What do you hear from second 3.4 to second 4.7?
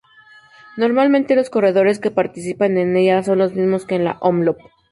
mismos que en la Omloop.